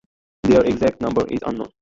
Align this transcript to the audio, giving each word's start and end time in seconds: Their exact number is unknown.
Their 0.41 0.63
exact 0.65 0.99
number 0.99 1.27
is 1.27 1.41
unknown. 1.45 1.69